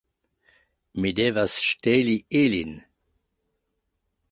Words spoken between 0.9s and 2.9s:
Mi devas ŝteli ilin